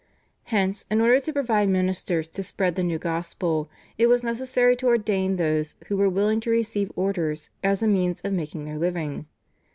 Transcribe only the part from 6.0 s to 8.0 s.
willing to receive orders as a